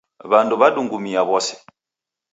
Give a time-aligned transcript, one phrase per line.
[0.31, 1.55] W'andu wadungumia w'ose.